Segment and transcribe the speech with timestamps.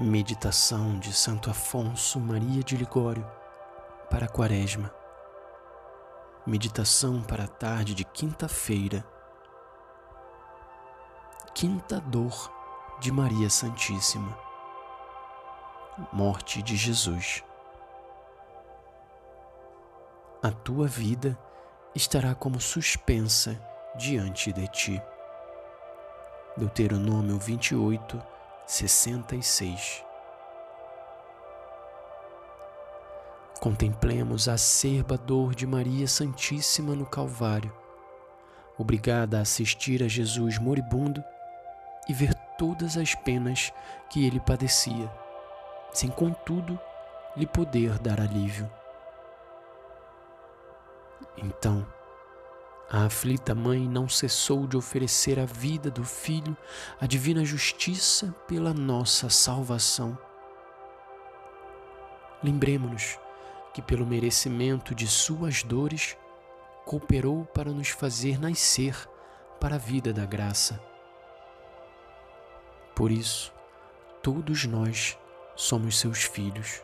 [0.00, 3.28] Meditação de Santo Afonso Maria de Ligório
[4.08, 4.94] para a Quaresma.
[6.46, 9.04] Meditação para a tarde de quinta-feira.
[11.52, 12.48] Quinta dor
[13.00, 14.38] de Maria Santíssima.
[16.12, 17.42] Morte de Jesus.
[20.40, 21.36] A tua vida
[21.92, 23.60] estará como suspensa
[23.96, 25.02] diante de ti.
[26.56, 28.37] Deuteronômio 28,
[28.68, 30.04] 66.
[33.58, 37.74] Contemplemos a acerba dor de Maria Santíssima no Calvário,
[38.76, 41.24] obrigada a assistir a Jesus moribundo
[42.10, 43.72] e ver todas as penas
[44.10, 45.10] que ele padecia,
[45.90, 46.78] sem contudo
[47.34, 48.70] lhe poder dar alívio.
[51.38, 51.86] Então,
[52.90, 56.56] a aflita mãe não cessou de oferecer a vida do filho
[56.98, 60.16] à divina justiça pela nossa salvação.
[62.42, 63.18] Lembremos-nos
[63.74, 66.16] que, pelo merecimento de suas dores,
[66.86, 68.96] cooperou para nos fazer nascer
[69.60, 70.80] para a vida da graça.
[72.94, 73.52] Por isso,
[74.22, 75.18] todos nós
[75.54, 76.82] somos seus filhos.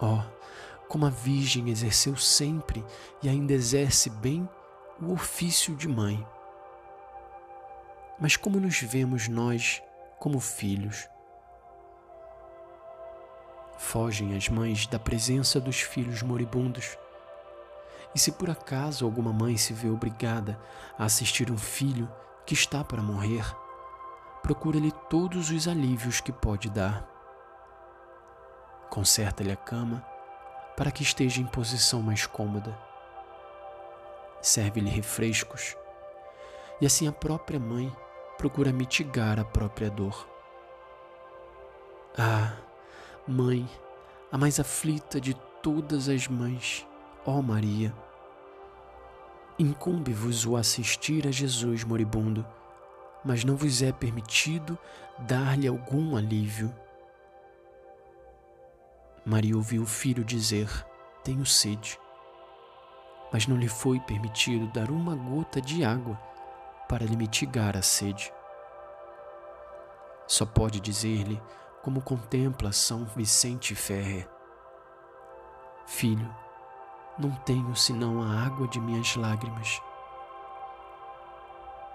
[0.00, 0.22] Ó, oh,
[0.88, 2.84] como a Virgem exerceu sempre
[3.22, 4.48] e ainda exerce bem
[5.00, 6.26] o ofício de mãe.
[8.18, 9.82] Mas como nos vemos nós
[10.18, 11.08] como filhos?
[13.76, 16.96] Fogem as mães da presença dos filhos moribundos.
[18.14, 20.58] E se por acaso alguma mãe se vê obrigada
[20.96, 22.08] a assistir um filho
[22.46, 23.44] que está para morrer,
[24.42, 27.04] procura-lhe todos os alívios que pode dar.
[28.90, 30.13] Conserta-lhe a cama
[30.76, 32.76] para que esteja em posição mais cômoda.
[34.40, 35.76] Serve-lhe refrescos
[36.80, 37.94] e assim a própria mãe
[38.36, 40.28] procura mitigar a própria dor.
[42.18, 42.52] Ah,
[43.26, 43.68] mãe,
[44.30, 46.86] a mais aflita de todas as mães,
[47.24, 47.94] ó Maria,
[49.58, 52.44] incumbe-vos o assistir a Jesus moribundo,
[53.24, 54.76] mas não vos é permitido
[55.20, 56.74] dar-lhe algum alívio
[59.24, 60.68] Maria ouviu o filho dizer:
[61.22, 61.98] Tenho sede.
[63.32, 66.16] Mas não lhe foi permitido dar uma gota de água
[66.88, 68.30] para lhe mitigar a sede.
[70.26, 71.40] Só pode dizer-lhe,
[71.82, 74.28] como contempla São Vicente Ferrer:
[75.86, 76.34] Filho,
[77.18, 79.80] não tenho senão a água de minhas lágrimas.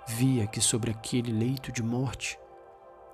[0.07, 2.39] Via que sobre aquele leito de morte,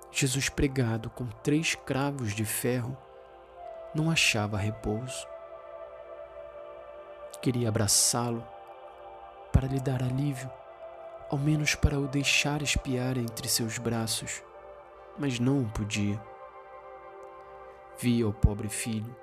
[0.09, 2.97] Jesus pregado com três cravos de ferro
[3.95, 5.25] não achava repouso.
[7.41, 8.45] Queria abraçá-lo
[9.53, 10.51] para lhe dar alívio,
[11.31, 14.43] ao menos para o deixar espiar entre seus braços,
[15.17, 16.21] mas não podia.
[17.97, 19.15] Via o pobre filho,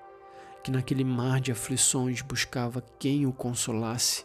[0.62, 4.24] que naquele mar de aflições buscava quem o consolasse,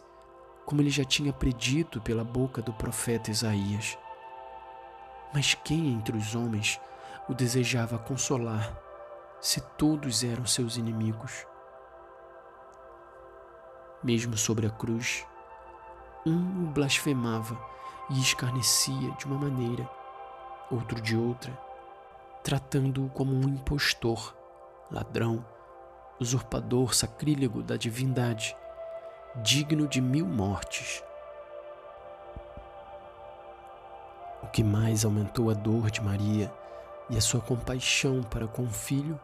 [0.64, 3.98] como ele já tinha predito pela boca do profeta Isaías.
[5.34, 6.80] Mas quem entre os homens
[7.28, 8.87] o desejava consolar
[9.40, 11.46] se todos eram seus inimigos?
[14.02, 15.24] Mesmo sobre a cruz,
[16.26, 17.58] um o blasfemava
[18.10, 19.88] e escarnecia de uma maneira,
[20.70, 21.56] outro de outra,
[22.42, 24.36] tratando-o como um impostor,
[24.90, 25.44] ladrão,
[26.20, 28.56] usurpador sacrílego da divindade,
[29.36, 31.02] digno de mil mortes.
[34.42, 36.52] O que mais aumentou a dor de Maria
[37.10, 39.18] e a sua compaixão para com o filho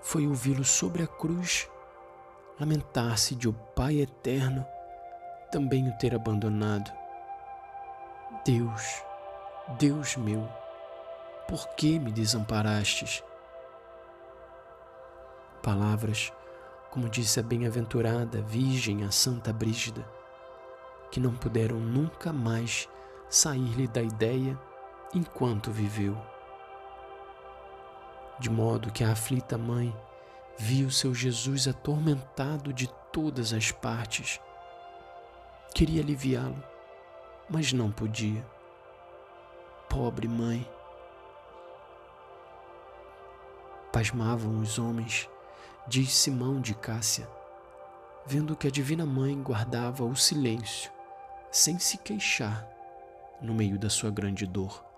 [0.00, 1.68] foi ouvi-lo sobre a cruz
[2.58, 4.66] lamentar-se de o Pai eterno
[5.50, 6.90] também o ter abandonado.
[8.44, 9.02] Deus,
[9.78, 10.48] Deus meu,
[11.48, 13.22] por que me desamparastes?
[15.62, 16.32] Palavras,
[16.90, 20.04] como disse a bem-aventurada Virgem a Santa Brígida,
[21.10, 22.88] que não puderam nunca mais
[23.28, 24.58] sair-lhe da ideia
[25.12, 26.16] enquanto viveu
[28.40, 29.94] de modo que a aflita mãe
[30.56, 34.40] viu seu Jesus atormentado de todas as partes.
[35.74, 36.62] Queria aliviá-lo,
[37.48, 38.44] mas não podia.
[39.90, 40.66] Pobre mãe.
[43.92, 45.28] Pasmavam os homens,
[45.86, 47.28] diz Simão de Cássia,
[48.24, 50.90] vendo que a Divina Mãe guardava o silêncio,
[51.50, 52.66] sem se queixar,
[53.42, 54.89] no meio da sua grande dor.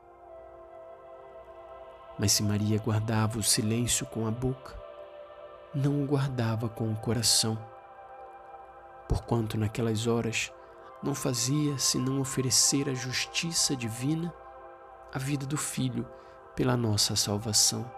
[2.18, 4.74] Mas se Maria guardava o silêncio com a boca,
[5.74, 7.58] não o guardava com o coração,
[9.08, 10.52] porquanto naquelas horas
[11.02, 14.32] não fazia senão oferecer à justiça divina
[15.12, 16.06] a vida do filho
[16.54, 17.90] pela nossa salvação.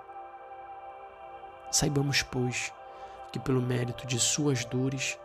[1.70, 2.72] Saibamos, pois,
[3.32, 5.18] que pelo mérito de suas dores,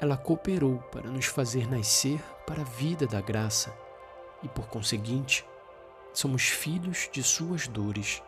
[0.00, 3.72] ela cooperou para nos fazer nascer para a vida da graça
[4.42, 5.44] e, por conseguinte,
[6.12, 8.22] somos filhos de suas dores.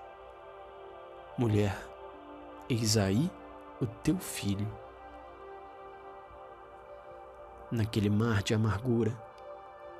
[1.36, 1.76] Mulher,
[2.68, 3.30] eis aí
[3.80, 4.66] o teu filho.
[7.70, 9.12] Naquele mar de amargura,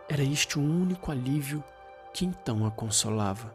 [0.09, 1.63] era este o único alívio
[2.13, 3.55] que então a consolava.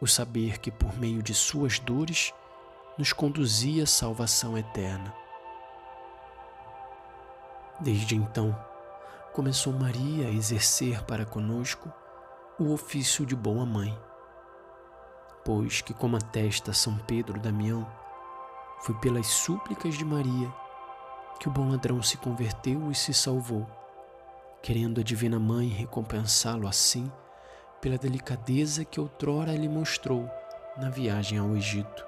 [0.00, 2.34] O saber que por meio de suas dores
[2.98, 5.14] nos conduzia à salvação eterna.
[7.80, 8.54] Desde então,
[9.32, 11.92] começou Maria a exercer para conosco
[12.62, 13.98] o ofício de boa mãe,
[15.44, 17.86] pois que, como atesta São Pedro Damião,
[18.80, 20.52] foi pelas súplicas de Maria
[21.40, 23.66] que o bom ladrão se converteu e se salvou,
[24.62, 27.10] querendo a Divina Mãe recompensá-lo assim
[27.80, 30.30] pela delicadeza que outrora lhe mostrou
[30.76, 32.06] na viagem ao Egito.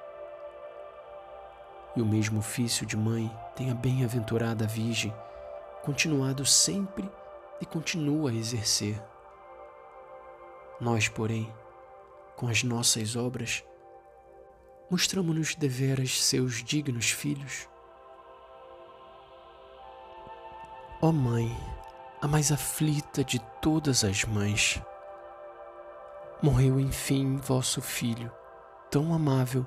[1.97, 5.13] E o mesmo ofício de mãe tem a bem-aventurada Virgem
[5.83, 7.11] continuado sempre
[7.61, 9.03] e continua a exercer.
[10.85, 11.51] Nós, porém,
[12.37, 13.65] com as nossas obras,
[14.91, 17.67] mostramos-nos deveras seus dignos filhos.
[21.01, 21.51] Ó oh Mãe,
[22.21, 24.79] a mais aflita de todas as mães,
[26.43, 28.31] morreu enfim vosso filho,
[28.91, 29.67] tão amável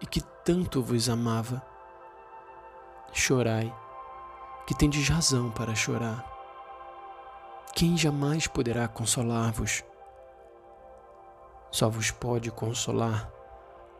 [0.00, 1.62] e que tanto vos amava.
[3.12, 3.72] Chorai
[4.66, 6.28] que tendes razão para chorar.
[7.72, 9.84] Quem jamais poderá consolar-vos?
[11.70, 13.30] Só vos pode consolar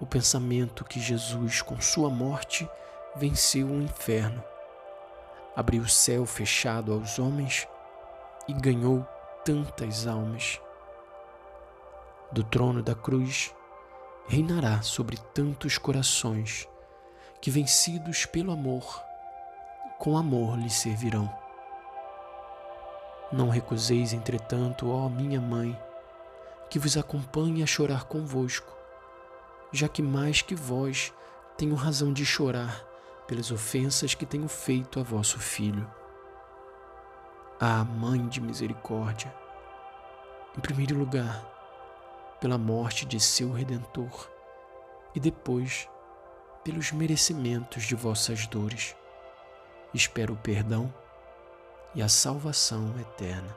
[0.01, 2.69] o pensamento que Jesus, com sua morte,
[3.15, 4.43] venceu o inferno,
[5.55, 7.69] abriu o céu fechado aos homens
[8.49, 9.07] e ganhou
[9.45, 10.61] tantas almas.
[12.33, 13.55] Do trono da cruz,
[14.27, 16.69] reinará sobre tantos corações
[17.41, 19.03] que, vencidos pelo amor,
[19.99, 21.33] com amor lhe servirão.
[23.33, 25.79] Não recuseis, entretanto, ó minha mãe,
[26.71, 28.73] que vos acompanhe a chorar convosco,
[29.73, 31.13] já que mais que vós
[31.59, 32.83] tenho razão de chorar
[33.27, 35.87] pelas ofensas que tenho feito a vosso filho.
[37.61, 39.35] Ah, Mãe de misericórdia,
[40.57, 41.45] em primeiro lugar,
[42.41, 44.31] pela morte de seu Redentor,
[45.15, 45.87] e depois,
[46.65, 48.97] pelos merecimentos de vossas dores
[49.93, 50.93] espero o perdão
[51.95, 53.57] e a salvação eterna.